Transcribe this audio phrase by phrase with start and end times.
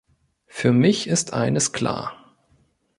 [0.47, 2.35] Für mich ist eines klar.